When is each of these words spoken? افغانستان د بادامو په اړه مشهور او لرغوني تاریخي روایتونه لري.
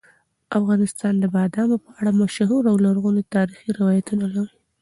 افغانستان 0.59 1.13
د 1.19 1.25
بادامو 1.35 1.77
په 1.85 1.89
اړه 1.99 2.11
مشهور 2.21 2.63
او 2.71 2.75
لرغوني 2.85 3.23
تاریخي 3.35 3.69
روایتونه 3.79 4.25
لري. 4.35 4.55